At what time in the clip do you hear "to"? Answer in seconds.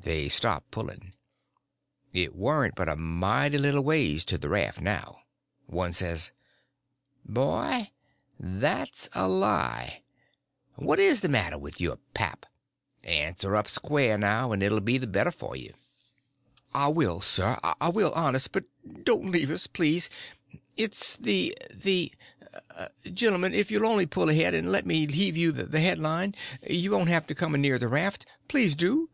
4.26-4.38, 27.26-27.34